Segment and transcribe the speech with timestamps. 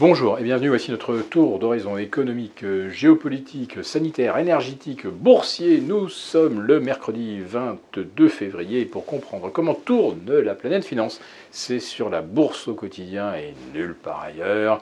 [0.00, 5.82] Bonjour et bienvenue, voici notre tour d'horizon économique, géopolitique, sanitaire, énergétique, boursier.
[5.82, 11.20] Nous sommes le mercredi 22 février pour comprendre comment tourne la planète finance.
[11.50, 14.80] C'est sur la bourse au quotidien et nulle part ailleurs.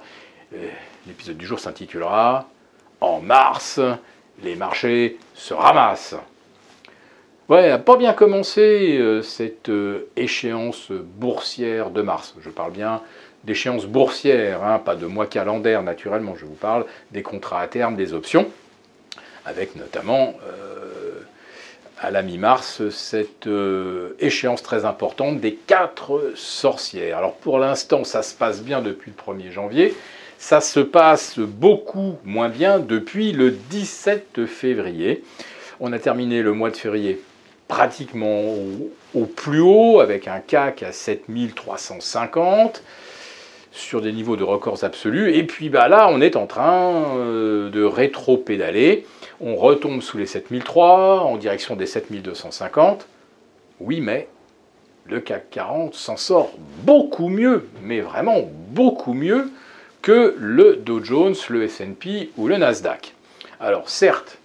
[1.09, 2.49] L'épisode du jour s'intitulera
[3.01, 3.81] En mars,
[4.45, 6.15] les marchés se ramassent.
[7.49, 12.35] Ouais, pas bien commencé euh, cette euh, échéance boursière de mars.
[12.43, 13.01] Je parle bien
[13.45, 17.97] d'échéance boursière, hein, pas de mois calendaire naturellement, je vous parle des contrats à terme,
[17.97, 18.49] des options,
[19.45, 21.21] avec notamment euh,
[22.01, 27.19] à la mi-mars cette euh, échéance très importante des quatre sorcières.
[27.19, 29.95] Alors pour l'instant ça se passe bien depuis le 1er janvier,
[30.39, 35.25] ça se passe beaucoup moins bien depuis le 17 février.
[35.81, 37.21] On a terminé le mois de février
[37.67, 38.55] pratiquement
[39.15, 42.83] au plus haut avec un CAC à 7350
[43.71, 45.35] sur des niveaux de records absolus.
[45.35, 49.07] Et puis bah, là, on est en train euh, de rétro-pédaler.
[49.41, 53.07] On retombe sous les 7003 en direction des 7250.
[53.81, 54.29] Oui, mais
[55.07, 56.53] le CAC 40 s'en sort
[56.83, 59.51] beaucoup mieux, mais vraiment beaucoup mieux
[60.03, 63.15] que le Dow Jones, le SP ou le Nasdaq.
[63.61, 64.39] Alors certes,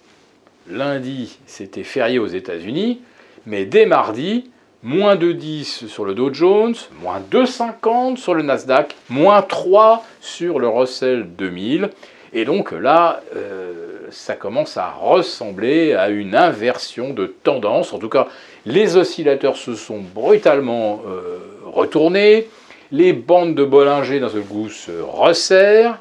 [0.68, 3.00] lundi c'était férié aux États-Unis,
[3.46, 4.50] mais dès mardi,
[4.84, 10.58] moins de 10 sur le Dow Jones, moins 2,50 sur le Nasdaq, moins 3 sur
[10.58, 11.88] le Russell 2000.
[12.34, 13.72] Et donc là, euh,
[14.10, 17.94] ça commence à ressembler à une inversion de tendance.
[17.94, 18.28] En tout cas,
[18.66, 22.48] les oscillateurs se sont brutalement euh, retournés.
[22.92, 25.98] Les bandes de Bollinger dans ce goût se resserrent.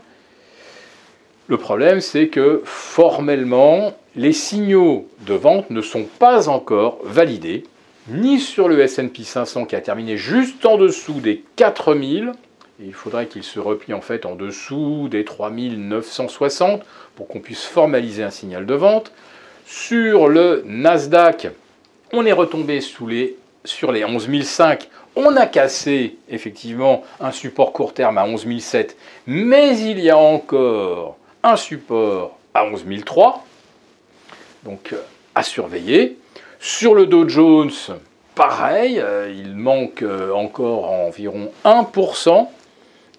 [1.48, 7.64] Le problème, c'est que formellement, les signaux de vente ne sont pas encore validés
[8.08, 12.34] ni sur le S&P 500 qui a terminé juste en dessous des 4000.
[12.82, 16.84] il faudrait qu'il se replie en fait en dessous des 3960
[17.16, 19.12] pour qu'on puisse formaliser un signal de vente.
[19.66, 21.48] Sur le Nasdaq,
[22.12, 24.90] on est retombé sous les, sur les 11005.
[25.16, 28.98] On a cassé effectivement un support court terme à 11007,
[29.28, 33.46] mais il y a encore un support à 11003.
[34.64, 34.94] Donc
[35.36, 36.18] à surveiller.
[36.66, 37.74] Sur le Dow Jones,
[38.36, 42.48] pareil, euh, il manque euh, encore environ 1%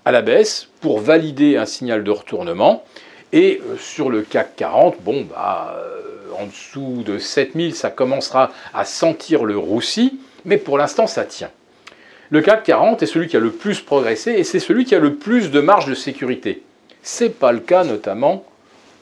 [0.06, 2.84] à la baisse pour valider un signal de retournement.
[3.34, 5.76] Et euh, sur le CAC 40, bon, bah,
[6.40, 11.50] en dessous de 7000, ça commencera à sentir le roussi, mais pour l'instant, ça tient.
[12.30, 14.98] Le CAC 40 est celui qui a le plus progressé et c'est celui qui a
[14.98, 16.62] le plus de marge de sécurité.
[17.02, 18.42] Ce n'est pas le cas notamment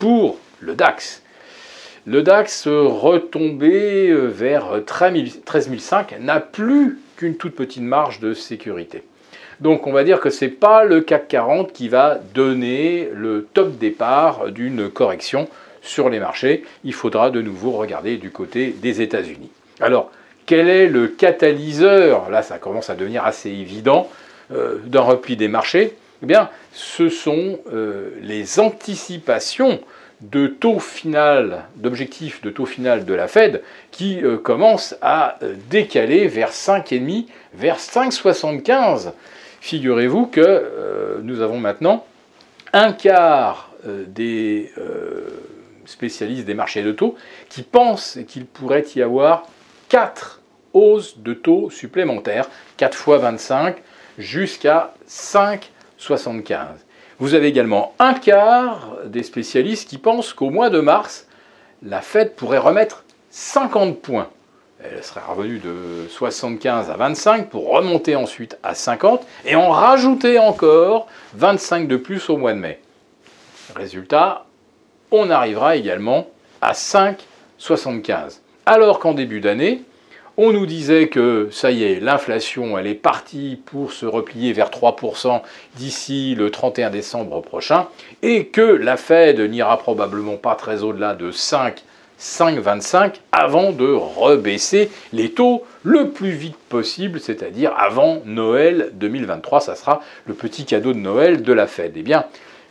[0.01, 1.22] pour le DAX.
[2.05, 9.05] Le DAX retombé euh, vers 13005 n'a plus qu'une toute petite marge de sécurité.
[9.61, 13.47] Donc on va dire que ce n'est pas le CAC 40 qui va donner le
[13.55, 15.47] top départ d'une correction
[15.81, 16.65] sur les marchés.
[16.83, 19.51] Il faudra de nouveau regarder du côté des États-Unis.
[19.81, 20.11] Alors,
[20.45, 22.31] quel est le catalyseur?
[22.31, 24.11] Là, ça commence à devenir assez évident
[24.51, 25.95] euh, d'un repli des marchés.
[26.25, 29.81] Eh bien, ce sont euh, les anticipations
[30.23, 35.55] de taux final, d'objectif de taux final de la Fed qui euh, commence à euh,
[35.69, 39.13] décaler vers 5,5, vers 5,75.
[39.61, 42.07] Figurez-vous que euh, nous avons maintenant
[42.73, 44.73] un quart des
[45.85, 47.17] spécialistes des marchés de taux
[47.51, 49.47] qui pensent qu'il pourrait y avoir
[49.89, 50.41] 4
[50.73, 53.83] hausses de taux supplémentaires, 4 fois 25
[54.19, 56.67] jusqu'à 5,75.
[57.23, 61.29] Vous avez également un quart des spécialistes qui pensent qu'au mois de mars,
[61.85, 64.29] la Fed pourrait remettre 50 points.
[64.83, 70.41] Elle serait revenue de 75 à 25 pour remonter ensuite à 50 et en rajouter
[70.41, 72.81] encore 25 de plus au mois de mai.
[73.77, 74.45] Résultat,
[75.13, 76.27] on arrivera également
[76.61, 78.41] à 5,75.
[78.67, 79.85] Alors qu'en début d'année,
[80.45, 84.71] on nous disait que ça y est, l'inflation, elle est partie pour se replier vers
[84.71, 85.41] 3%
[85.77, 87.87] d'ici le 31 décembre prochain,
[88.23, 91.85] et que la Fed n'ira probablement pas très au-delà de 5,
[92.19, 99.61] 5,25 avant de rebaisser les taux le plus vite possible, c'est-à-dire avant Noël 2023.
[99.61, 101.93] Ça sera le petit cadeau de Noël de la Fed.
[101.95, 102.25] Eh bien,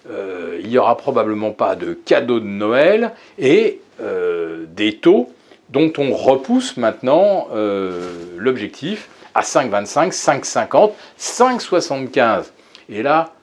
[0.10, 5.30] euh, il n'y aura probablement pas de cadeau de Noël et euh, des taux
[5.72, 12.46] dont on repousse maintenant euh, l'objectif à 5,25, 5,50, 5,75.
[12.90, 13.34] Et là,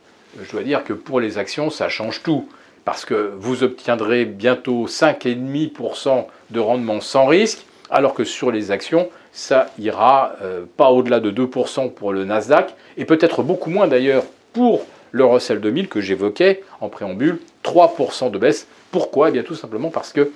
[0.43, 2.49] je dois dire que pour les actions, ça change tout.
[2.85, 9.09] Parce que vous obtiendrez bientôt 5,5% de rendement sans risque, alors que sur les actions,
[9.33, 14.25] ça ira euh, pas au-delà de 2% pour le Nasdaq, et peut-être beaucoup moins d'ailleurs
[14.53, 18.67] pour le Russell 2000 que j'évoquais en préambule, 3% de baisse.
[18.91, 19.29] Pourquoi?
[19.29, 20.31] Eh bien tout simplement parce que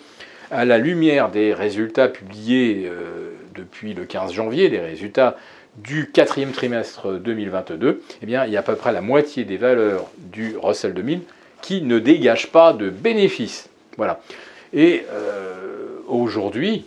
[0.53, 5.37] à la lumière des résultats publiés euh, depuis le 15 janvier, des résultats
[5.79, 9.57] du quatrième trimestre 2022, eh bien, il y a à peu près la moitié des
[9.57, 11.23] valeurs du Russell 2000
[11.63, 13.71] qui ne dégagent pas de bénéfices.
[13.97, 14.21] Voilà.
[14.75, 16.85] Et euh, aujourd'hui,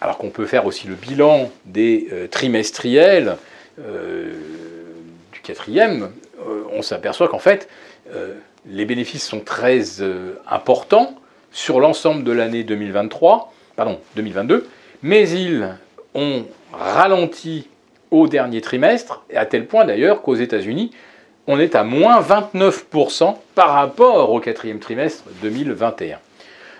[0.00, 3.36] alors qu'on peut faire aussi le bilan des euh, trimestriels
[5.32, 6.10] du quatrième,
[6.72, 7.68] on s'aperçoit qu'en fait,
[8.64, 9.82] les bénéfices sont très
[10.48, 11.20] importants
[11.56, 14.68] sur l'ensemble de l'année 2023, pardon, 2022,
[15.02, 15.66] mais ils
[16.14, 17.66] ont ralenti
[18.10, 20.90] au dernier trimestre, à tel point d'ailleurs qu'aux États-Unis,
[21.46, 26.18] on est à moins 29% par rapport au quatrième trimestre 2021.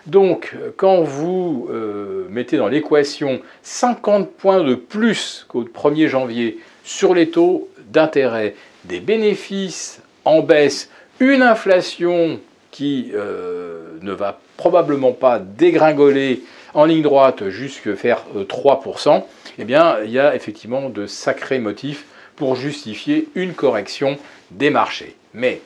[0.04, 7.14] Donc, quand vous euh, mettez dans l'équation 50 points de plus qu'au 1er janvier sur
[7.14, 12.40] les taux d'intérêt, des bénéfices en baisse, une inflation
[12.70, 16.42] qui euh, ne va probablement pas dégringoler
[16.74, 19.20] en ligne droite jusqu'à faire 3%, euh,
[19.58, 22.06] eh bien, il y a effectivement de sacrés motifs
[22.36, 24.18] pour justifier une correction
[24.50, 25.16] des marchés.
[25.32, 25.60] Mais,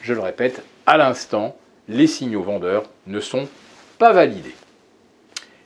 [0.00, 1.56] je le répète, à l'instant,
[1.88, 3.48] les signaux vendeurs ne sont
[3.98, 4.54] pas validés.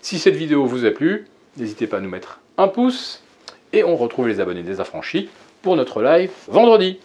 [0.00, 1.26] Si cette vidéo vous a plu,
[1.56, 3.22] n'hésitez pas à nous mettre un pouce
[3.72, 5.28] et on retrouve les abonnés des affranchis
[5.62, 6.98] pour notre live vendredi.